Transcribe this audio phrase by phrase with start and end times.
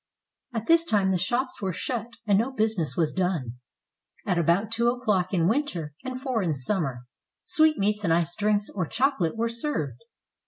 [0.55, 3.57] At this time the shops 'were shut, and no business was done.
[4.25, 7.05] At about two o'clock in winter, and four in summer,
[7.45, 10.01] sweetmeats and iced drinks or chocolate were served.